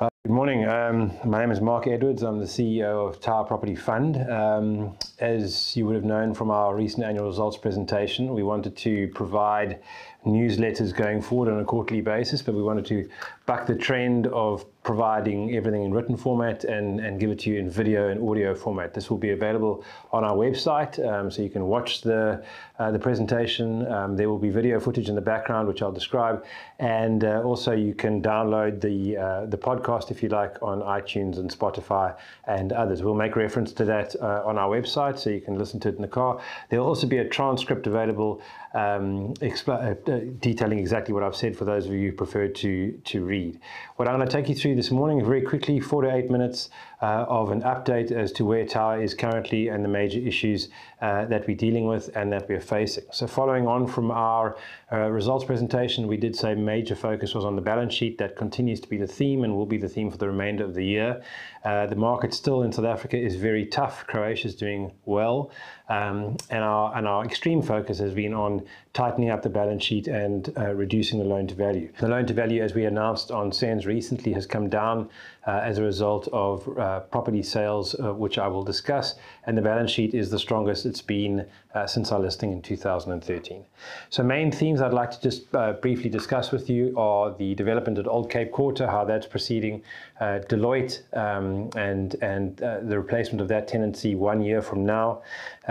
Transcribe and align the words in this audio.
Uh, 0.00 0.08
good 0.30 0.36
morning. 0.36 0.64
Um, 0.64 1.10
my 1.24 1.40
name 1.40 1.50
is 1.50 1.60
Mark 1.60 1.88
Edwards. 1.88 2.22
I'm 2.22 2.38
the 2.38 2.44
CEO 2.44 3.08
of 3.08 3.18
Tower 3.18 3.42
Property 3.42 3.74
Fund. 3.74 4.16
Um, 4.30 4.96
as 5.18 5.76
you 5.76 5.86
would 5.86 5.96
have 5.96 6.04
known 6.04 6.34
from 6.34 6.52
our 6.52 6.72
recent 6.76 7.02
annual 7.02 7.26
results 7.26 7.56
presentation, 7.56 8.32
we 8.32 8.44
wanted 8.44 8.76
to 8.76 9.08
provide 9.08 9.80
newsletters 10.26 10.94
going 10.94 11.22
forward 11.22 11.50
on 11.50 11.60
a 11.60 11.64
quarterly 11.64 12.00
basis, 12.00 12.42
but 12.42 12.54
we 12.54 12.62
wanted 12.62 12.84
to 12.86 13.08
buck 13.46 13.66
the 13.66 13.74
trend 13.74 14.26
of 14.28 14.64
providing 14.82 15.54
everything 15.56 15.82
in 15.82 15.92
written 15.92 16.16
format 16.16 16.64
and, 16.64 17.00
and 17.00 17.20
give 17.20 17.30
it 17.30 17.38
to 17.38 17.50
you 17.50 17.58
in 17.58 17.70
video 17.70 18.08
and 18.08 18.28
audio 18.28 18.54
format. 18.54 18.92
This 18.94 19.10
will 19.10 19.18
be 19.18 19.30
available 19.30 19.84
on 20.12 20.24
our 20.24 20.34
website, 20.36 20.98
um, 21.06 21.30
so 21.30 21.42
you 21.42 21.50
can 21.50 21.66
watch 21.66 22.02
the, 22.02 22.42
uh, 22.78 22.90
the 22.90 22.98
presentation. 22.98 23.86
Um, 23.90 24.16
there 24.16 24.28
will 24.28 24.38
be 24.38 24.50
video 24.50 24.78
footage 24.78 25.08
in 25.08 25.14
the 25.14 25.20
background, 25.20 25.68
which 25.68 25.82
I'll 25.82 25.92
describe, 25.92 26.44
and 26.78 27.24
uh, 27.24 27.42
also 27.42 27.72
you 27.72 27.94
can 27.94 28.22
download 28.22 28.80
the, 28.80 29.16
uh, 29.16 29.46
the 29.46 29.58
podcast, 29.58 30.10
if 30.10 30.19
you 30.22 30.28
like, 30.28 30.56
on 30.62 30.80
iTunes 30.80 31.38
and 31.38 31.50
Spotify 31.50 32.16
and 32.46 32.72
others. 32.72 33.02
We'll 33.02 33.14
make 33.14 33.36
reference 33.36 33.72
to 33.74 33.84
that 33.86 34.16
uh, 34.16 34.42
on 34.44 34.58
our 34.58 34.68
website, 34.68 35.18
so 35.18 35.30
you 35.30 35.40
can 35.40 35.58
listen 35.58 35.80
to 35.80 35.88
it 35.88 35.96
in 35.96 36.02
the 36.02 36.08
car. 36.08 36.40
There 36.68 36.80
will 36.80 36.88
also 36.88 37.06
be 37.06 37.18
a 37.18 37.28
transcript 37.28 37.86
available 37.86 38.42
um, 38.74 39.34
uh, 39.66 39.94
detailing 40.38 40.78
exactly 40.78 41.12
what 41.12 41.22
I've 41.22 41.36
said 41.36 41.56
for 41.56 41.64
those 41.64 41.86
of 41.86 41.92
you 41.92 42.10
who 42.10 42.16
prefer 42.16 42.48
to, 42.48 42.92
to 42.92 43.24
read. 43.24 43.60
What 43.96 44.08
I'm 44.08 44.16
going 44.16 44.28
to 44.28 44.32
take 44.32 44.48
you 44.48 44.54
through 44.54 44.76
this 44.76 44.90
morning, 44.90 45.24
very 45.24 45.42
quickly, 45.42 45.80
four 45.80 46.02
to 46.02 46.14
eight 46.14 46.30
minutes 46.30 46.70
uh, 47.02 47.24
of 47.28 47.50
an 47.50 47.62
update 47.62 48.12
as 48.12 48.30
to 48.32 48.44
where 48.44 48.66
Tower 48.66 49.02
is 49.02 49.14
currently 49.14 49.68
and 49.68 49.84
the 49.84 49.88
major 49.88 50.18
issues 50.18 50.68
uh, 51.00 51.24
that 51.26 51.46
we're 51.46 51.56
dealing 51.56 51.86
with 51.86 52.14
and 52.14 52.30
that 52.32 52.48
we're 52.48 52.60
facing. 52.60 53.04
So 53.10 53.26
following 53.26 53.66
on 53.66 53.86
from 53.86 54.10
our 54.10 54.56
uh, 54.92 55.08
results 55.08 55.44
presentation, 55.44 56.06
we 56.06 56.18
did 56.18 56.36
say 56.36 56.54
major 56.54 56.94
focus 56.94 57.34
was 57.34 57.44
on 57.44 57.56
the 57.56 57.62
balance 57.62 57.94
sheet. 57.94 58.18
That 58.18 58.36
continues 58.36 58.80
to 58.80 58.88
be 58.88 58.98
the 58.98 59.06
theme 59.06 59.44
and 59.44 59.54
will 59.54 59.66
be 59.66 59.78
the 59.78 59.88
theme 59.88 60.10
for 60.10 60.18
the 60.18 60.28
remainder 60.28 60.64
of 60.64 60.74
the 60.74 60.84
year. 60.84 61.22
Uh, 61.64 61.86
the 61.86 61.96
market 61.96 62.34
still 62.34 62.62
in 62.62 62.72
South 62.72 62.84
Africa 62.84 63.18
is 63.18 63.36
very 63.36 63.66
tough. 63.66 64.06
Croatia 64.06 64.48
is 64.48 64.54
doing 64.54 64.92
well. 65.04 65.50
Um, 65.90 66.36
and, 66.50 66.62
our, 66.62 66.96
and 66.96 67.08
our 67.08 67.24
extreme 67.24 67.62
focus 67.62 67.98
has 67.98 68.14
been 68.14 68.32
on 68.32 68.64
tightening 68.92 69.30
up 69.30 69.42
the 69.42 69.48
balance 69.48 69.84
sheet 69.84 70.06
and 70.08 70.52
uh, 70.56 70.72
reducing 70.72 71.18
the 71.18 71.24
loan 71.24 71.48
to 71.48 71.54
value. 71.54 71.92
The 71.98 72.08
loan 72.08 72.26
to 72.26 72.34
value, 72.34 72.62
as 72.62 72.74
we 72.74 72.84
announced 72.84 73.30
on 73.30 73.52
SENS 73.52 73.86
recently, 73.86 74.32
has 74.32 74.46
come 74.46 74.68
down 74.68 75.08
uh, 75.46 75.60
as 75.64 75.78
a 75.78 75.82
result 75.82 76.28
of 76.32 76.68
uh, 76.78 77.00
property 77.00 77.42
sales, 77.42 77.94
uh, 77.94 78.12
which 78.12 78.36
I 78.38 78.46
will 78.48 78.62
discuss, 78.62 79.14
and 79.46 79.56
the 79.56 79.62
balance 79.62 79.90
sheet 79.90 80.12
is 80.12 80.30
the 80.30 80.38
strongest 80.38 80.86
it's 80.86 81.02
been 81.02 81.46
uh, 81.74 81.86
since 81.86 82.12
our 82.12 82.20
listing 82.20 82.52
in 82.52 82.60
2013. 82.60 83.64
So 84.10 84.22
main 84.22 84.52
themes 84.52 84.80
I'd 84.80 84.92
like 84.92 85.12
to 85.12 85.20
just 85.20 85.54
uh, 85.54 85.74
briefly 85.74 86.10
discuss 86.10 86.50
with 86.50 86.68
you 86.68 86.94
are 86.96 87.34
the 87.36 87.54
development 87.54 87.98
at 87.98 88.06
Old 88.06 88.28
Cape 88.28 88.52
Quarter, 88.52 88.86
how 88.86 89.04
that's 89.04 89.26
proceeding, 89.26 89.82
Deloitte 90.20 91.00
um, 91.16 91.70
and, 91.76 92.14
and 92.20 92.56
the 92.58 92.98
replacement 92.98 93.40
of 93.40 93.48
that 93.48 93.66
tenancy 93.66 94.14
one 94.14 94.42
year 94.42 94.60
from 94.60 94.84
now, 94.84 95.22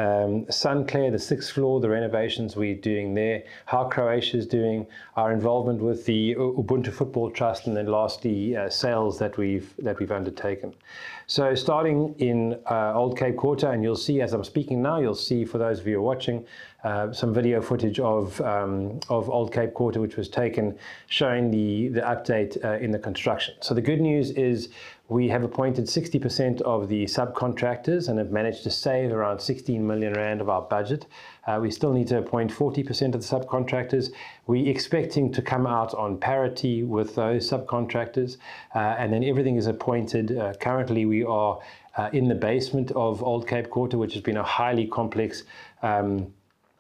um, 0.09 0.45
Sunclare, 0.45 1.11
the 1.11 1.19
sixth 1.19 1.52
floor, 1.53 1.79
the 1.79 1.89
renovations 1.89 2.55
we're 2.55 2.81
doing 2.91 3.13
there, 3.13 3.43
how 3.65 3.83
Croatia 3.85 4.38
is 4.38 4.47
doing, 4.47 4.88
our 5.15 5.31
involvement 5.31 5.79
with 5.81 6.05
the 6.05 6.35
Ubuntu 6.35 6.91
Football 6.91 7.31
Trust, 7.31 7.67
and 7.67 7.75
then 7.77 7.88
lastly, 7.88 8.55
uh, 8.55 8.69
sales 8.69 9.19
that 9.19 9.37
we've, 9.37 9.73
that 9.77 9.99
we've 9.99 10.11
undertaken. 10.11 10.73
So 11.27 11.53
starting 11.53 12.15
in 12.17 12.59
uh, 12.69 12.93
Old 12.95 13.17
Cape 13.17 13.37
Quarter, 13.37 13.71
and 13.71 13.83
you'll 13.83 13.95
see 13.95 14.21
as 14.21 14.33
I'm 14.33 14.43
speaking 14.43 14.81
now, 14.81 14.99
you'll 14.99 15.23
see 15.30 15.45
for 15.45 15.57
those 15.59 15.80
of 15.80 15.87
you 15.87 16.02
watching, 16.02 16.45
uh, 16.83 17.11
some 17.11 17.33
video 17.33 17.61
footage 17.61 17.99
of, 17.99 18.39
um, 18.41 18.99
of 19.09 19.30
Old 19.30 19.53
Cape 19.53 19.73
Quarter, 19.73 19.99
which 19.99 20.15
was 20.15 20.30
taken 20.30 20.77
showing 21.07 21.52
the, 21.52 21.89
the 21.89 22.02
update 22.02 22.63
uh, 22.63 22.83
in 22.83 22.91
the 22.91 22.99
construction. 22.99 23.53
So 23.59 23.73
the 23.73 23.81
good 23.81 24.02
news 24.02 24.31
is 24.31 24.69
we 25.09 25.27
have 25.27 25.43
appointed 25.43 25.85
60% 25.85 26.61
of 26.61 26.88
the 26.88 27.05
subcontractors 27.05 28.09
and 28.09 28.19
have 28.19 28.29
managed 28.29 28.61
to 28.63 28.69
save 28.69 29.11
around 29.11 29.39
16 29.39 29.85
million 29.85 30.13
rand 30.13 30.39
of 30.39 30.49
our 30.49 30.61
budget. 30.61 31.07
Uh, 31.47 31.57
we 31.59 31.71
still 31.71 31.91
need 31.91 32.07
to 32.07 32.20
appoint 32.20 32.52
40% 32.52 33.15
of 33.15 33.27
the 33.27 33.27
subcontractors. 33.27 34.11
We're 34.45 34.70
expecting 34.70 35.31
to 35.33 35.42
come 35.42 35.65
out 35.65 35.95
on 35.95 36.20
parity 36.20 36.83
with 36.83 37.15
those 37.15 37.49
subcontractors, 37.49 38.37
uh, 38.75 38.95
and 38.99 39.11
then 39.11 39.23
everything 39.23 39.55
is 39.55 39.65
appointed. 39.65 40.37
Uh, 40.37 40.53
currently, 40.61 41.05
we 41.05 41.23
are 41.23 41.59
uh, 41.97 42.11
in 42.14 42.27
the 42.27 42.36
basement 42.36 42.91
of 42.91 43.23
Old 43.23 43.47
Cape 43.47 43.71
Quarter, 43.71 43.97
which 43.97 44.14
has 44.14 44.21
been 44.21 44.37
a 44.37 44.43
highly 44.43 44.86
complex 44.86 45.43
um, 45.81 46.31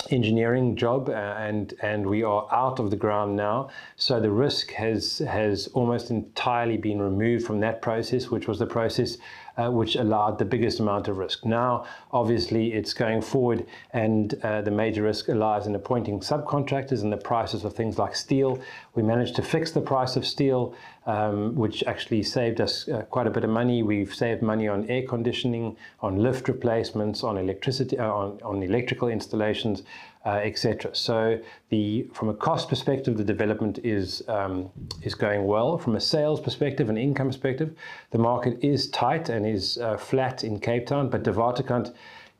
engineering 0.09 0.75
job 0.75 1.09
uh, 1.09 1.11
and 1.11 1.73
and 1.81 2.05
we 2.05 2.23
are 2.23 2.47
out 2.51 2.79
of 2.79 2.89
the 2.89 2.95
ground 2.95 3.35
now. 3.35 3.69
So 3.97 4.19
the 4.19 4.31
risk 4.31 4.71
has 4.71 5.19
has 5.19 5.67
almost 5.67 6.09
entirely 6.09 6.77
been 6.77 7.01
removed 7.01 7.45
from 7.45 7.59
that 7.59 7.81
process 7.81 8.29
which 8.29 8.47
was 8.47 8.59
the 8.59 8.65
process 8.65 9.17
uh, 9.59 9.69
which 9.69 9.95
allowed 9.95 10.37
the 10.39 10.45
biggest 10.45 10.79
amount 10.79 11.07
of 11.07 11.17
risk. 11.17 11.45
Now, 11.45 11.85
obviously, 12.11 12.73
it's 12.73 12.93
going 12.93 13.21
forward, 13.21 13.65
and 13.91 14.33
uh, 14.43 14.61
the 14.61 14.71
major 14.71 15.03
risk 15.03 15.27
lies 15.27 15.67
in 15.67 15.75
appointing 15.75 16.21
subcontractors 16.21 17.01
and 17.03 17.11
the 17.11 17.17
prices 17.17 17.65
of 17.65 17.73
things 17.73 17.97
like 17.97 18.15
steel. 18.15 18.59
We 18.95 19.03
managed 19.03 19.35
to 19.35 19.41
fix 19.41 19.71
the 19.71 19.81
price 19.81 20.15
of 20.15 20.25
steel, 20.25 20.73
um, 21.05 21.55
which 21.55 21.83
actually 21.83 22.23
saved 22.23 22.61
us 22.61 22.87
uh, 22.87 23.01
quite 23.09 23.27
a 23.27 23.31
bit 23.31 23.43
of 23.43 23.49
money. 23.49 23.83
We've 23.83 24.13
saved 24.13 24.41
money 24.41 24.67
on 24.67 24.87
air 24.89 25.03
conditioning, 25.03 25.75
on 26.01 26.17
lift 26.17 26.47
replacements, 26.47 27.23
on 27.23 27.37
electricity, 27.37 27.97
uh, 27.97 28.11
on, 28.11 28.39
on 28.43 28.63
electrical 28.63 29.09
installations 29.09 29.83
uh, 30.25 30.41
etc. 30.43 30.93
So 30.95 31.39
the 31.69 32.07
from 32.13 32.29
a 32.29 32.33
cost 32.33 32.67
perspective, 32.69 33.17
the 33.17 33.23
development 33.23 33.79
is 33.83 34.21
um, 34.27 34.69
is 35.01 35.15
going 35.15 35.45
well. 35.45 35.77
From 35.77 35.95
a 35.95 36.01
sales 36.01 36.41
perspective 36.41 36.89
and 36.89 36.97
income 36.97 37.27
perspective, 37.27 37.73
the 38.11 38.17
market 38.17 38.63
is 38.63 38.89
tight 38.89 39.29
and 39.29 39.45
is 39.45 39.77
uh, 39.77 39.97
flat 39.97 40.43
in 40.43 40.59
Cape 40.59 40.87
Town, 40.87 41.09
but 41.09 41.23
De 41.23 41.31
Waterkant 41.31 41.93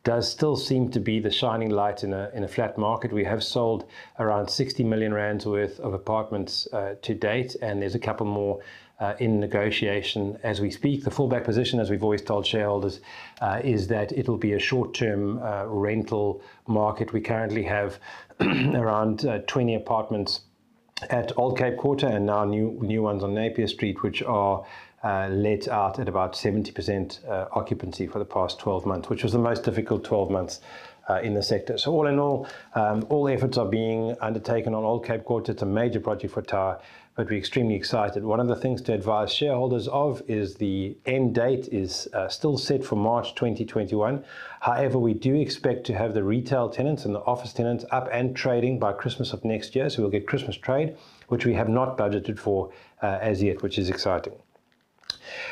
does 0.03 0.29
still 0.31 0.55
seem 0.55 0.89
to 0.89 0.99
be 0.99 1.19
the 1.19 1.29
shining 1.29 1.69
light 1.69 2.03
in 2.03 2.13
a, 2.13 2.31
in 2.33 2.43
a 2.43 2.47
flat 2.47 2.77
market. 2.77 3.11
We 3.11 3.25
have 3.25 3.43
sold 3.43 3.85
around 4.17 4.49
60 4.49 4.83
million 4.85 5.13
rands 5.13 5.45
worth 5.45 5.79
of 5.81 5.93
apartments 5.93 6.67
uh, 6.71 6.95
to 7.01 7.13
date, 7.13 7.55
and 7.61 7.81
there's 7.81 7.95
a 7.95 7.99
couple 7.99 8.25
more 8.25 8.61
uh, 8.99 9.15
in 9.19 9.39
negotiation 9.39 10.37
as 10.43 10.59
we 10.59 10.69
speak. 10.69 11.03
The 11.03 11.11
fallback 11.11 11.43
position, 11.43 11.79
as 11.79 11.89
we've 11.89 12.03
always 12.03 12.21
told 12.21 12.45
shareholders, 12.45 12.99
uh, 13.41 13.61
is 13.63 13.87
that 13.87 14.11
it'll 14.11 14.37
be 14.37 14.53
a 14.53 14.59
short-term 14.59 15.39
uh, 15.41 15.65
rental 15.65 16.41
market. 16.67 17.13
We 17.13 17.21
currently 17.21 17.63
have 17.63 17.99
around 18.41 19.25
uh, 19.25 19.39
20 19.39 19.75
apartments 19.75 20.41
at 21.09 21.37
Old 21.37 21.57
Cape 21.57 21.77
Quarter 21.77 22.07
and 22.07 22.25
now 22.25 22.43
new 22.43 22.77
new 22.81 23.01
ones 23.01 23.23
on 23.23 23.33
Napier 23.33 23.67
Street, 23.67 24.03
which 24.03 24.21
are 24.23 24.65
uh, 25.01 25.29
let 25.29 25.67
out 25.69 25.97
at 25.97 26.09
about 26.09 26.33
70% 26.33 27.25
uh, 27.25 27.47
occupancy 27.53 28.05
for 28.05 28.19
the 28.19 28.25
past 28.25 28.59
12 28.59 28.85
months, 28.85 29.09
which 29.09 29.23
was 29.23 29.31
the 29.31 29.39
most 29.39 29.63
difficult 29.63 30.03
12 30.03 30.29
months 30.29 30.59
uh, 31.09 31.19
in 31.21 31.33
the 31.33 31.43
sector. 31.43 31.77
So 31.77 31.91
all 31.91 32.07
in 32.07 32.19
all, 32.19 32.47
um, 32.75 33.05
all 33.09 33.27
efforts 33.27 33.57
are 33.57 33.65
being 33.65 34.15
undertaken 34.21 34.73
on 34.73 34.83
Old 34.83 35.05
Cape 35.05 35.25
Quarter. 35.25 35.53
It's 35.53 35.61
a 35.61 35.65
major 35.65 35.99
project 35.99 36.33
for 36.33 36.41
Tower 36.41 36.79
but 37.19 37.29
we're 37.29 37.37
extremely 37.37 37.75
excited. 37.75 38.23
One 38.23 38.39
of 38.39 38.47
the 38.47 38.55
things 38.55 38.81
to 38.83 38.93
advise 38.93 39.33
shareholders 39.33 39.89
of 39.89 40.21
is 40.29 40.55
the 40.55 40.95
end 41.05 41.35
date 41.35 41.67
is 41.69 42.07
uh, 42.13 42.29
still 42.29 42.57
set 42.57 42.81
for 42.81 42.95
March 42.95 43.35
2021. 43.35 44.23
However, 44.61 44.97
we 44.97 45.13
do 45.13 45.35
expect 45.35 45.85
to 45.87 45.93
have 45.97 46.13
the 46.13 46.23
retail 46.23 46.69
tenants 46.69 47.03
and 47.03 47.13
the 47.13 47.19
office 47.19 47.51
tenants 47.51 47.83
up 47.91 48.07
and 48.13 48.37
trading 48.37 48.79
by 48.79 48.93
Christmas 48.93 49.33
of 49.33 49.43
next 49.43 49.75
year. 49.75 49.89
So 49.89 50.01
we'll 50.01 50.11
get 50.11 50.27
Christmas 50.27 50.55
trade, 50.55 50.95
which 51.27 51.45
we 51.45 51.55
have 51.55 51.67
not 51.67 51.97
budgeted 51.97 52.39
for 52.39 52.71
uh, 53.01 53.19
as 53.19 53.43
yet, 53.43 53.63
which 53.63 53.77
is 53.77 53.89
exciting. 53.89 54.35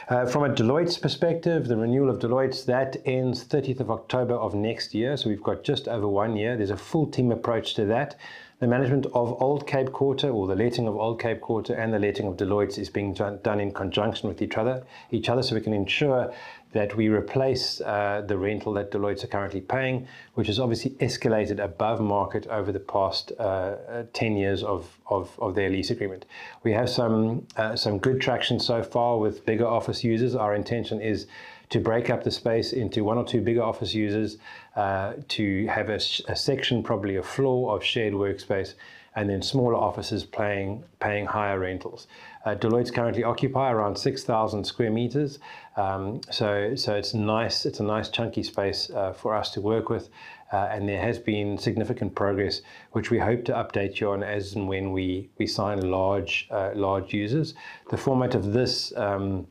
Uh, 0.09 0.25
from 0.25 0.43
a 0.43 0.49
Deloitte's 0.49 0.97
perspective, 0.97 1.67
the 1.67 1.77
renewal 1.77 2.09
of 2.09 2.19
Deloitte's, 2.19 2.65
that 2.65 2.97
ends 3.05 3.43
30th 3.43 3.79
of 3.79 3.91
October 3.91 4.33
of 4.33 4.53
next 4.53 4.93
year. 4.93 5.17
So 5.17 5.29
we've 5.29 5.43
got 5.43 5.63
just 5.63 5.87
over 5.87 6.07
one 6.07 6.35
year. 6.35 6.55
There's 6.57 6.69
a 6.69 6.77
full 6.77 7.07
team 7.07 7.31
approach 7.31 7.73
to 7.75 7.85
that. 7.85 8.15
The 8.59 8.65
management 8.65 9.05
of 9.13 9.39
Old 9.39 9.67
Cape 9.67 9.91
Quarter, 9.91 10.29
or 10.29 10.47
the 10.47 10.55
letting 10.55 10.87
of 10.87 10.95
Old 10.95 11.21
Cape 11.21 11.41
Quarter 11.41 11.75
and 11.75 11.93
the 11.93 11.99
letting 11.99 12.25
of 12.25 12.37
Deloitte 12.37 12.79
is 12.79 12.89
being 12.89 13.13
done 13.13 13.59
in 13.59 13.71
conjunction 13.71 14.27
with 14.27 14.41
each 14.41 14.57
other, 14.57 14.83
each 15.11 15.29
other 15.29 15.43
so 15.43 15.53
we 15.53 15.61
can 15.61 15.73
ensure 15.73 16.33
that 16.73 16.95
we 16.95 17.07
replace 17.07 17.81
uh, 17.81 18.23
the 18.27 18.37
rental 18.37 18.73
that 18.73 18.91
Deloitte 18.91 19.23
are 19.23 19.27
currently 19.27 19.61
paying, 19.61 20.07
which 20.33 20.47
has 20.47 20.59
obviously 20.59 20.91
escalated 20.99 21.63
above 21.63 21.99
market 22.01 22.45
over 22.47 22.71
the 22.71 22.79
past 22.79 23.31
uh, 23.39 23.43
uh 23.43 24.03
10 24.13 24.35
years 24.35 24.63
of, 24.63 24.97
of, 25.09 25.37
of, 25.39 25.55
their 25.55 25.69
lease 25.69 25.89
agreement. 25.89 26.25
We 26.63 26.73
have 26.73 26.89
some, 26.89 27.47
uh, 27.55 27.75
some 27.75 27.99
good 27.99 28.19
traction 28.19 28.59
so 28.59 28.83
far 28.83 29.17
with 29.17 29.45
bigger 29.45 29.65
office 29.65 30.03
users. 30.03 30.35
Our 30.35 30.55
intention 30.55 31.01
is 31.01 31.27
to 31.69 31.79
break 31.79 32.09
up 32.09 32.23
the 32.23 32.31
space 32.31 32.73
into 32.73 33.03
one 33.03 33.17
or 33.17 33.25
two 33.25 33.41
bigger 33.41 33.63
office 33.63 33.93
users, 33.93 34.37
uh, 34.75 35.13
to 35.27 35.67
have 35.67 35.89
a, 35.89 35.95
a, 36.27 36.35
section, 36.35 36.81
probably 36.81 37.17
a 37.17 37.23
floor 37.23 37.75
of 37.75 37.83
shared 37.83 38.13
workspace, 38.13 38.73
and 39.17 39.27
then 39.27 39.41
smaller 39.41 39.75
offices 39.75 40.23
paying, 40.23 40.83
paying 40.99 41.25
higher 41.25 41.57
rentals. 41.57 42.05
Uh, 42.45 42.53
Deloitte's 42.53 42.91
currently 42.91 43.23
occupy 43.23 43.71
around 43.71 43.97
6,000 43.97 44.63
square 44.63 44.91
meters, 44.91 45.39
um, 45.75 46.21
so 46.29 46.75
so 46.75 46.93
it's 46.93 47.15
nice. 47.15 47.65
It's 47.65 47.79
a 47.79 47.83
nice 47.83 48.09
chunky 48.09 48.43
space 48.43 48.91
uh, 48.91 49.13
for 49.13 49.35
us 49.35 49.49
to 49.53 49.59
work 49.59 49.89
with, 49.89 50.09
uh, 50.53 50.69
and 50.71 50.87
there 50.87 51.01
has 51.01 51.17
been 51.17 51.57
significant 51.57 52.13
progress, 52.13 52.61
which 52.91 53.09
we 53.09 53.17
hope 53.17 53.43
to 53.45 53.53
update 53.53 53.99
you 53.99 54.11
on 54.11 54.21
as 54.21 54.53
and 54.53 54.67
when 54.67 54.91
we 54.91 55.29
we 55.39 55.47
sign 55.47 55.81
large 55.89 56.47
uh, 56.51 56.71
large 56.75 57.11
users. 57.11 57.55
The 57.89 57.97
format 57.97 58.35
of 58.35 58.53
this. 58.53 58.95
Um, 58.95 59.47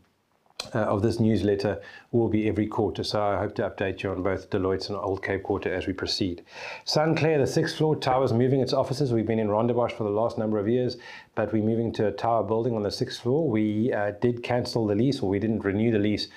uh, 0.75 0.81
of 0.81 1.03
this 1.03 1.21
newsletter 1.21 1.81
will 2.13 2.29
be 2.29 2.49
every 2.49 2.67
quarter. 2.67 3.05
So 3.05 3.23
I 3.23 3.39
hope 3.39 3.55
to 3.57 3.69
update 3.69 4.03
you 4.03 4.11
on 4.11 4.23
both 4.23 4.51
Deloitte's 4.51 4.89
and 4.89 4.99
Old 4.99 5.23
Cape 5.23 5.43
Quarter 5.43 5.73
as 5.73 5.87
we 5.87 5.93
proceed. 5.93 6.45
Sunclare, 6.85 7.39
the 7.39 7.47
sixth 7.47 7.77
floor 7.77 7.97
tower, 7.97 8.25
is 8.25 8.33
moving 8.33 8.61
its 8.61 8.73
offices. 8.73 9.13
We've 9.13 9.27
been 9.27 9.39
in 9.39 9.49
Rondebosch 9.49 9.93
for 9.93 10.05
the 10.05 10.11
last 10.11 10.39
number 10.39 10.59
of 10.59 10.69
years, 10.69 10.97
but 11.35 11.53
we're 11.53 11.63
moving 11.63 11.93
to 11.95 12.07
a 12.09 12.13
tower 12.13 12.43
building 12.43 12.75
on 12.75 12.83
the 12.83 12.91
sixth 12.91 13.23
floor. 13.23 13.49
We 13.49 13.93
uh, 13.93 14.13
did 14.21 14.43
cancel 14.43 14.87
the 14.87 14.95
lease, 14.95 15.21
or 15.21 15.29
we 15.29 15.39
didn't 15.39 15.61
renew 15.61 15.91
the 15.91 15.99
lease 15.99 16.29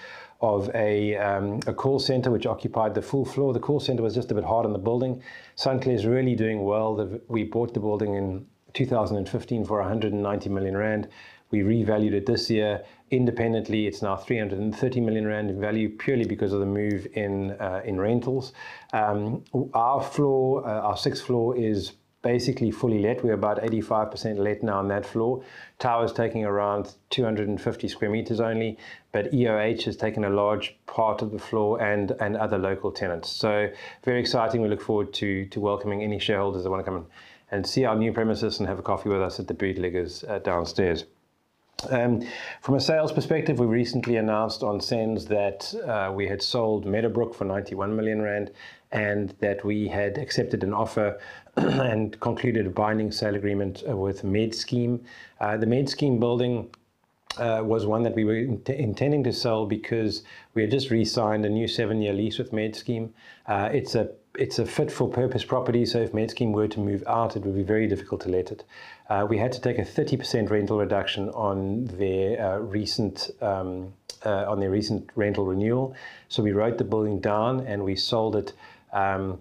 of 0.42 0.74
a, 0.74 1.18
um, 1.18 1.60
a 1.68 1.74
call 1.74 2.00
center 2.00 2.32
which 2.32 2.46
occupied 2.46 2.96
the 2.96 3.02
full 3.02 3.26
floor. 3.26 3.54
The 3.54 3.60
call 3.60 3.80
center 3.80 4.04
was 4.04 4.16
just 4.16 4.32
a 4.32 4.36
bit 4.36 4.46
hard 4.46 4.66
on 4.66 4.74
the 4.74 4.80
building. 4.80 5.22
Sunclare 5.58 5.96
is 5.96 6.06
really 6.06 6.36
doing 6.36 6.64
well. 6.64 7.20
We 7.28 7.44
bought 7.44 7.74
the 7.74 7.82
building 7.82 8.16
in 8.16 8.46
2015 8.74 9.66
for 9.66 9.80
190 9.80 10.50
million 10.50 10.78
rand. 10.78 11.10
We 11.52 11.60
revalued 11.60 12.14
it 12.14 12.26
this 12.26 12.50
year 12.50 12.84
independently. 13.12 13.88
It's 13.88 14.02
now 14.02 14.16
330 14.16 15.02
million 15.02 15.26
rand 15.26 15.50
in 15.50 15.60
value 15.60 15.90
purely 15.90 16.26
because 16.26 16.54
of 16.54 16.60
the 16.60 16.66
move 16.66 17.08
in 17.14 17.52
uh, 17.52 17.82
in 17.84 18.00
rentals. 18.00 18.54
Um, 18.94 19.44
our 19.74 20.02
floor, 20.02 20.68
uh, 20.68 20.82
our 20.82 20.98
sixth 20.98 21.26
floor, 21.26 21.58
is 21.58 21.94
basically 22.22 22.70
fully 22.72 23.00
let. 23.00 23.24
We're 23.24 23.34
about 23.34 23.62
85% 23.62 24.40
let 24.40 24.62
now 24.62 24.80
on 24.80 24.88
that 24.90 25.06
floor. 25.06 25.44
Tower's 25.78 26.12
taking 26.12 26.44
around 26.44 26.96
250 27.12 27.88
square 27.88 28.10
meters 28.10 28.42
only, 28.42 28.78
but 29.12 29.32
EOH 29.32 29.84
has 29.84 29.96
taken 29.96 30.26
a 30.26 30.30
large 30.30 30.78
part 30.86 31.22
of 31.22 31.32
the 31.32 31.40
floor 31.40 31.82
and, 31.82 32.12
and 32.20 32.36
other 32.36 32.58
local 32.58 32.92
tenants. 32.92 33.30
So 33.30 33.70
very 34.04 34.20
exciting. 34.20 34.62
We 34.62 34.68
look 34.68 34.82
forward 34.82 35.14
to, 35.14 35.46
to 35.46 35.60
welcoming 35.60 36.04
any 36.04 36.20
shareholders 36.20 36.64
that 36.64 36.70
want 36.70 36.86
to 36.86 36.92
come 36.92 37.06
and 37.52 37.66
see 37.66 37.86
our 37.86 37.96
new 37.96 38.12
premises 38.12 38.60
and 38.60 38.68
have 38.68 38.80
a 38.80 38.84
coffee 38.84 39.10
with 39.10 39.22
us 39.22 39.40
at 39.40 39.48
the 39.48 39.54
bootleggers 39.54 40.24
uh, 40.28 40.40
downstairs. 40.40 41.06
Um, 41.90 42.28
from 42.62 42.76
a 42.76 42.80
sales 42.80 43.12
perspective, 43.12 43.60
we 43.60 43.66
recently 43.66 44.18
announced 44.18 44.64
on 44.64 44.82
SENS 44.82 45.26
that 45.28 45.74
uh, 45.86 46.12
we 46.14 46.28
had 46.28 46.42
sold 46.42 46.86
Meadowbrook 46.86 47.34
for 47.34 47.46
91 47.46 47.96
million 47.96 48.22
rand 48.22 48.52
and 48.92 49.34
that 49.40 49.64
we 49.64 49.88
had 49.88 50.18
accepted 50.18 50.64
an 50.64 50.74
offer 50.74 51.20
and 51.56 52.20
concluded 52.20 52.68
a 52.68 52.70
binding 52.70 53.12
sale 53.12 53.36
agreement 53.36 53.84
uh, 53.88 53.96
with 53.96 54.24
MedScheme. 54.24 55.00
Uh, 55.40 55.58
the 55.58 55.66
MedScheme 55.66 56.20
building 56.20 56.70
uh, 57.38 57.62
was 57.64 57.86
one 57.86 58.04
that 58.04 58.16
we 58.16 58.24
were 58.24 58.36
int 58.36 58.70
intending 58.70 59.24
to 59.24 59.32
sell 59.32 59.66
because 59.66 60.24
we 60.56 60.64
had 60.64 60.72
just 60.72 60.90
re-signed 60.90 61.46
a 61.46 61.50
new 61.50 61.68
seven-year 61.68 62.14
lease 62.14 62.38
with 62.38 62.52
MedScheme. 62.52 63.10
Uh, 63.48 63.70
it's 63.72 63.96
a 63.96 64.10
it's 64.40 64.58
a 64.58 64.66
fit 64.66 64.90
for 64.90 65.10
purpose 65.10 65.44
property, 65.44 65.86
so 65.86 66.00
if 66.00 66.14
MedScheme 66.14 66.54
were 66.54 66.70
to 66.70 66.80
move 66.80 67.04
out, 67.08 67.36
it 67.36 67.44
would 67.44 67.56
be 67.56 67.64
very 67.64 67.88
difficult 67.88 68.22
to 68.22 68.30
let 68.30 68.52
it. 68.52 68.64
Uh, 69.10 69.28
we 69.30 69.38
had 69.38 69.52
to 69.52 69.60
take 69.60 69.78
a 69.78 69.84
30% 69.84 70.50
rental 70.50 70.80
reduction 70.80 71.28
on 71.30 71.86
their 71.86 72.42
uh, 72.42 72.58
recent 72.60 73.32
um, 73.42 73.94
uh, 74.26 74.52
on 74.52 74.60
their 74.60 74.70
recent 74.70 75.10
rental 75.16 75.46
renewal. 75.46 75.94
So 76.30 76.44
we 76.44 76.52
wrote 76.52 76.78
the 76.78 76.84
building 76.84 77.20
down 77.20 77.62
and 77.62 77.84
we 77.84 77.96
sold 77.96 78.36
it 78.36 78.54
um, 78.92 79.40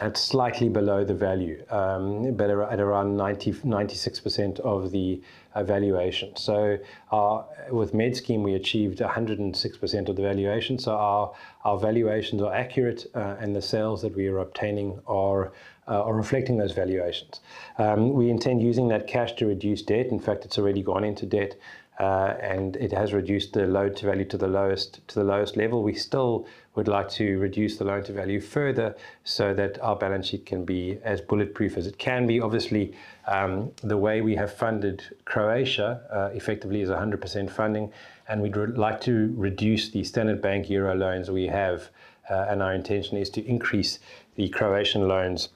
at 0.00 0.16
slightly 0.16 0.68
below 0.68 1.04
the 1.04 1.14
value, 1.14 1.64
um, 1.70 2.34
but 2.34 2.50
at 2.50 2.80
around 2.80 3.16
90, 3.16 3.52
96% 3.52 4.60
of 4.60 4.90
the 4.90 5.20
valuation. 5.64 6.36
So 6.36 6.78
our, 7.10 7.46
with 7.70 7.92
MedScheme, 7.92 8.42
we 8.42 8.54
achieved 8.54 8.98
106% 8.98 10.08
of 10.08 10.16
the 10.16 10.22
valuation. 10.22 10.78
So 10.78 10.94
our, 10.96 11.32
our 11.64 11.78
valuations 11.78 12.42
are 12.42 12.54
accurate 12.54 13.06
uh, 13.14 13.36
and 13.40 13.54
the 13.54 13.62
sales 13.62 14.02
that 14.02 14.14
we 14.14 14.26
are 14.28 14.38
obtaining 14.38 15.00
are, 15.06 15.52
uh, 15.88 16.02
are 16.02 16.14
reflecting 16.14 16.58
those 16.58 16.72
valuations. 16.72 17.40
Um, 17.78 18.12
we 18.12 18.30
intend 18.30 18.62
using 18.62 18.88
that 18.88 19.06
cash 19.06 19.34
to 19.36 19.46
reduce 19.46 19.82
debt. 19.82 20.06
In 20.06 20.20
fact, 20.20 20.44
it's 20.44 20.58
already 20.58 20.82
gone 20.82 21.04
into 21.04 21.26
debt. 21.26 21.56
Uh, 21.98 22.34
and 22.42 22.76
it 22.76 22.92
has 22.92 23.14
reduced 23.14 23.54
the 23.54 23.66
loan 23.66 23.94
to 23.94 24.04
value 24.04 24.24
to 24.24 24.36
the 24.36 24.46
lowest 24.46 25.06
to 25.08 25.14
the 25.14 25.24
lowest 25.24 25.56
level. 25.56 25.82
We 25.82 25.94
still 25.94 26.46
would 26.74 26.88
like 26.88 27.08
to 27.08 27.38
reduce 27.38 27.78
the 27.78 27.84
loan 27.84 28.04
to 28.04 28.12
value 28.12 28.38
further 28.38 28.94
so 29.24 29.54
that 29.54 29.80
our 29.80 29.96
balance 29.96 30.26
sheet 30.28 30.44
can 30.44 30.64
be 30.64 30.98
as 31.02 31.22
bulletproof 31.22 31.78
as 31.78 31.86
it 31.86 31.98
can 31.98 32.26
be. 32.26 32.38
Obviously, 32.38 32.94
um, 33.26 33.72
the 33.82 33.96
way 33.96 34.20
we 34.20 34.36
have 34.36 34.52
funded 34.52 35.02
Croatia 35.24 36.02
uh, 36.12 36.36
effectively 36.36 36.82
is 36.82 36.90
100% 36.90 37.50
funding, 37.50 37.90
and 38.28 38.42
we'd 38.42 38.56
like 38.56 39.00
to 39.00 39.32
reduce 39.34 39.88
the 39.88 40.04
Standard 40.04 40.42
Bank 40.42 40.68
Euro 40.68 40.94
loans 40.94 41.30
we 41.30 41.46
have, 41.46 41.88
uh, 42.28 42.46
and 42.50 42.62
our 42.62 42.74
intention 42.74 43.16
is 43.16 43.30
to 43.30 43.44
increase 43.46 44.00
the 44.34 44.50
Croatian 44.50 45.08
loans, 45.08 45.48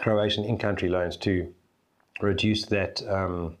Croatian 0.00 0.44
in-country 0.44 0.88
loans 0.88 1.16
to 1.18 1.54
reduce 2.20 2.66
that. 2.66 3.00
Um, 3.08 3.56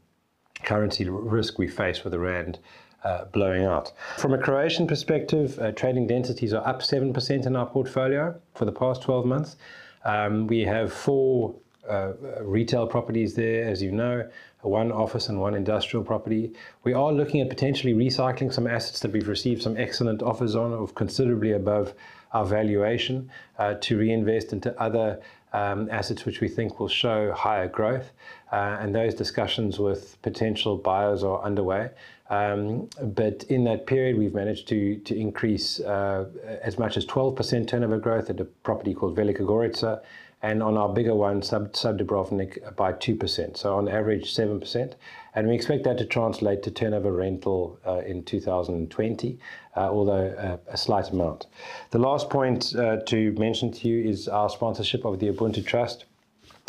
currency 0.62 1.08
risk 1.08 1.58
we 1.58 1.68
face 1.68 2.04
with 2.04 2.12
the 2.12 2.18
rand 2.18 2.58
uh, 3.04 3.24
blowing 3.26 3.64
out. 3.64 3.92
From 4.16 4.34
a 4.34 4.38
Croatian 4.38 4.86
perspective, 4.86 5.58
uh, 5.58 5.72
trading 5.72 6.06
densities 6.06 6.52
are 6.52 6.66
up 6.66 6.80
7% 6.80 7.46
in 7.46 7.56
our 7.56 7.66
portfolio 7.66 8.38
for 8.54 8.64
the 8.64 8.72
past 8.72 9.02
12 9.02 9.24
months. 9.24 9.56
Um, 10.04 10.46
we 10.46 10.60
have 10.62 10.92
four 10.92 11.54
uh, 11.88 12.12
retail 12.42 12.86
properties 12.86 13.34
there, 13.34 13.64
as 13.64 13.82
you 13.82 13.92
know, 13.92 14.28
one 14.62 14.90
office 14.90 15.28
and 15.28 15.40
one 15.40 15.54
industrial 15.54 16.04
property. 16.04 16.52
We 16.84 16.92
are 16.92 17.12
looking 17.12 17.40
at 17.40 17.48
potentially 17.48 17.94
recycling 17.94 18.52
some 18.52 18.66
assets 18.66 19.00
that 19.00 19.12
we've 19.12 19.28
received 19.28 19.62
some 19.62 19.76
excellent 19.76 20.22
offers 20.22 20.56
on 20.56 20.72
of 20.72 20.94
considerably 20.94 21.52
above 21.52 21.94
our 22.32 22.44
valuation 22.44 23.30
uh, 23.58 23.74
to 23.74 23.96
reinvest 23.96 24.52
into 24.52 24.78
other 24.80 25.20
assets 25.52 26.24
which 26.24 26.40
we 26.40 26.48
think 26.48 26.78
will 26.78 26.88
show 26.88 27.32
higher 27.32 27.68
growth. 27.68 28.12
Uh, 28.52 28.78
and 28.80 28.94
those 28.94 29.14
discussions 29.14 29.78
with 29.78 30.20
potential 30.22 30.76
buyers 30.76 31.22
are 31.22 31.42
underway. 31.42 31.90
Um, 32.30 32.88
but 33.00 33.44
in 33.44 33.64
that 33.64 33.86
period, 33.86 34.18
we've 34.18 34.34
managed 34.34 34.68
to, 34.68 34.98
to 34.98 35.16
increase 35.16 35.80
uh, 35.80 36.26
as 36.62 36.78
much 36.78 36.96
as 36.96 37.06
12% 37.06 37.66
turnover 37.66 37.98
growth 37.98 38.28
at 38.28 38.38
a 38.40 38.44
property 38.44 38.94
called 38.94 39.16
Velika 39.16 39.40
Gorica, 39.40 40.02
and 40.42 40.62
on 40.62 40.76
our 40.76 40.88
bigger 40.88 41.14
one, 41.14 41.42
Sub, 41.42 41.74
Sub 41.74 41.98
Dubrovnik, 41.98 42.76
by 42.76 42.92
2%. 42.92 43.56
So 43.56 43.76
on 43.76 43.88
average, 43.88 44.34
7%. 44.34 44.94
And 45.34 45.48
we 45.48 45.54
expect 45.54 45.84
that 45.84 45.98
to 45.98 46.04
translate 46.04 46.62
to 46.64 46.70
turnover 46.70 47.12
rental 47.12 47.78
uh, 47.86 47.98
in 47.98 48.22
2020, 48.24 49.38
uh, 49.76 49.80
although 49.80 50.28
uh, 50.28 50.56
a 50.68 50.76
slight 50.76 51.10
amount. 51.10 51.46
The 51.90 51.98
last 51.98 52.30
point 52.30 52.74
uh, 52.76 52.98
to 53.06 53.32
mention 53.32 53.72
to 53.72 53.88
you 53.88 54.08
is 54.08 54.28
our 54.28 54.48
sponsorship 54.48 55.04
of 55.04 55.18
the 55.18 55.26
Ubuntu 55.26 55.64
Trust. 55.64 56.04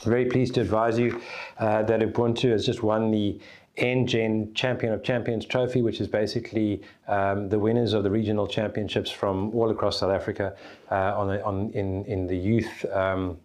Very 0.03 0.25
pleased 0.25 0.55
to 0.55 0.61
advise 0.61 0.97
you 0.97 1.21
uh, 1.59 1.83
that 1.83 1.99
Ubuntu 1.99 2.51
has 2.51 2.65
just 2.65 2.81
won 2.81 3.11
the 3.11 3.39
Engen 3.77 4.53
Champion 4.55 4.93
of 4.93 5.03
Champions 5.03 5.45
trophy, 5.45 5.81
which 5.81 6.01
is 6.01 6.07
basically 6.07 6.81
um, 7.07 7.49
the 7.49 7.59
winners 7.59 7.93
of 7.93 8.03
the 8.03 8.11
regional 8.11 8.47
championships 8.47 9.11
from 9.11 9.53
all 9.53 9.69
across 9.69 9.99
South 9.99 10.11
Africa 10.11 10.55
uh, 10.91 11.17
on, 11.17 11.27
the, 11.27 11.45
on 11.45 11.69
in 11.71 12.03
in 12.05 12.27
the 12.27 12.35
youth. 12.35 12.85
Um, 12.91 13.37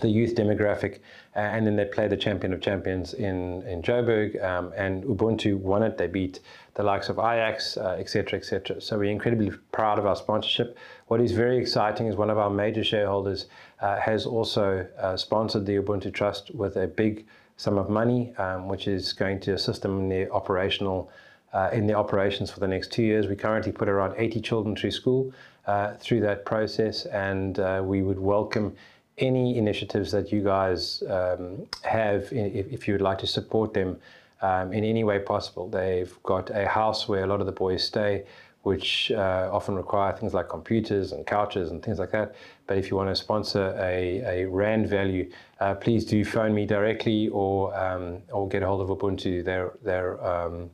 the 0.00 0.08
youth 0.08 0.34
demographic, 0.34 1.00
uh, 1.36 1.40
and 1.40 1.66
then 1.66 1.76
they 1.76 1.84
play 1.84 2.08
the 2.08 2.16
champion 2.16 2.52
of 2.52 2.60
champions 2.60 3.14
in 3.14 3.62
in 3.62 3.82
Joburg, 3.82 4.42
um, 4.42 4.72
and 4.76 5.04
Ubuntu 5.04 5.56
won 5.58 5.82
it. 5.82 5.98
They 5.98 6.06
beat 6.06 6.40
the 6.74 6.82
likes 6.82 7.08
of 7.08 7.18
Ajax, 7.18 7.76
etc., 7.76 8.36
uh, 8.36 8.40
etc. 8.40 8.76
Et 8.76 8.82
so 8.82 8.98
we're 8.98 9.10
incredibly 9.10 9.52
proud 9.72 9.98
of 9.98 10.06
our 10.06 10.16
sponsorship. 10.16 10.76
What 11.08 11.20
is 11.20 11.32
very 11.32 11.58
exciting 11.58 12.06
is 12.06 12.16
one 12.16 12.30
of 12.30 12.38
our 12.38 12.50
major 12.50 12.84
shareholders 12.84 13.46
uh, 13.80 14.00
has 14.00 14.26
also 14.26 14.86
uh, 14.98 15.16
sponsored 15.16 15.66
the 15.66 15.76
Ubuntu 15.76 16.12
Trust 16.12 16.50
with 16.54 16.76
a 16.76 16.86
big 16.86 17.26
sum 17.56 17.78
of 17.78 17.88
money, 17.88 18.34
um, 18.36 18.68
which 18.68 18.88
is 18.88 19.12
going 19.12 19.38
to 19.40 19.54
assist 19.54 19.82
them 19.82 20.00
in 20.00 20.08
their 20.08 20.32
operational. 20.32 21.10
Uh, 21.52 21.70
in 21.72 21.86
the 21.86 21.94
operations 21.94 22.50
for 22.50 22.58
the 22.58 22.66
next 22.66 22.90
two 22.90 23.04
years. 23.04 23.28
We 23.28 23.36
currently 23.36 23.70
put 23.70 23.88
around 23.88 24.14
80 24.16 24.40
children 24.40 24.74
through 24.74 24.90
school 24.90 25.32
uh, 25.68 25.94
through 26.00 26.18
that 26.22 26.44
process, 26.44 27.06
and 27.06 27.56
we 27.86 28.02
would 28.02 28.18
welcome 28.18 28.74
any 29.18 29.56
initiatives 29.58 30.10
that 30.12 30.32
you 30.32 30.42
guys 30.42 31.02
um, 31.08 31.66
have, 31.82 32.32
if, 32.32 32.72
if, 32.72 32.88
you 32.88 32.94
would 32.94 33.00
like 33.00 33.18
to 33.18 33.26
support 33.26 33.72
them 33.72 33.96
um, 34.42 34.72
in 34.72 34.84
any 34.84 35.04
way 35.04 35.18
possible. 35.20 35.68
They've 35.68 36.12
got 36.22 36.50
a 36.50 36.66
house 36.66 37.08
where 37.08 37.24
a 37.24 37.26
lot 37.26 37.40
of 37.40 37.46
the 37.46 37.52
boys 37.52 37.84
stay, 37.84 38.24
which 38.62 39.12
uh, 39.12 39.50
often 39.52 39.76
require 39.76 40.12
things 40.16 40.34
like 40.34 40.48
computers 40.48 41.12
and 41.12 41.26
couches 41.26 41.70
and 41.70 41.82
things 41.82 41.98
like 41.98 42.10
that. 42.12 42.34
But 42.66 42.78
if 42.78 42.90
you 42.90 42.96
want 42.96 43.10
to 43.10 43.16
sponsor 43.16 43.76
a, 43.78 44.42
a 44.42 44.48
RAND 44.48 44.88
value, 44.88 45.30
uh, 45.60 45.74
please 45.74 46.04
do 46.04 46.24
phone 46.24 46.54
me 46.54 46.66
directly 46.66 47.28
or 47.28 47.76
um, 47.78 48.22
or 48.32 48.48
get 48.48 48.62
a 48.62 48.66
hold 48.66 48.80
of 48.80 48.96
Ubuntu, 48.96 49.44
their, 49.44 49.74
their, 49.82 50.24
um, 50.24 50.70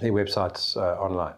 their 0.00 0.12
websites 0.12 0.76
uh, 0.76 1.00
online. 1.00 1.34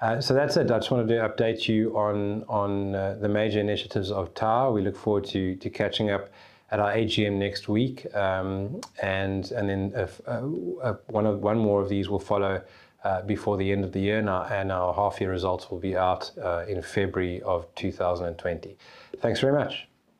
Uh, 0.00 0.20
so 0.20 0.32
that's 0.32 0.56
it. 0.56 0.70
I 0.70 0.78
just 0.78 0.90
wanted 0.90 1.08
to 1.08 1.14
update 1.28 1.66
you 1.66 1.96
on 1.96 2.44
on 2.48 2.94
uh, 2.94 3.16
the 3.20 3.28
major 3.28 3.58
initiatives 3.58 4.10
of 4.12 4.32
TAR. 4.34 4.72
We 4.72 4.82
look 4.82 4.96
forward 4.96 5.24
to 5.26 5.56
to 5.56 5.70
catching 5.70 6.10
up 6.10 6.28
at 6.70 6.78
our 6.78 6.92
AGM 6.92 7.32
next 7.32 7.68
week, 7.68 8.06
um, 8.14 8.80
and 9.02 9.50
and 9.52 9.68
then 9.68 9.92
if, 9.96 10.20
uh, 10.26 10.40
one 11.08 11.26
of 11.26 11.40
one 11.40 11.58
more 11.58 11.82
of 11.82 11.88
these 11.88 12.08
will 12.08 12.20
follow 12.20 12.62
uh, 13.02 13.22
before 13.22 13.56
the 13.56 13.72
end 13.72 13.84
of 13.84 13.92
the 13.92 14.00
year, 14.00 14.18
and 14.18 14.28
our, 14.28 14.52
and 14.52 14.70
our 14.70 14.94
half 14.94 15.20
year 15.20 15.30
results 15.30 15.70
will 15.70 15.78
be 15.80 15.96
out 15.96 16.30
uh, 16.42 16.64
in 16.68 16.80
February 16.80 17.42
of 17.42 17.66
2020. 17.74 18.76
Thanks 19.20 19.40
very 19.40 19.52
much. 19.52 19.87